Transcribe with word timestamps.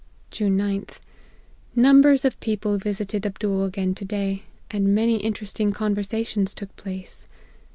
"June 0.31 0.57
9th. 0.57 0.97
Numbers 1.75 2.25
of 2.25 2.39
people 2.39 2.79
visited 2.79 3.23
Abdool 3.23 3.65
again 3.65 3.93
to 3.93 4.03
day, 4.03 4.41
and 4.71 4.95
many 4.95 5.17
interesting 5.17 5.71
conversations 5.71 6.55
took 6.55 6.75
place. 6.75 7.27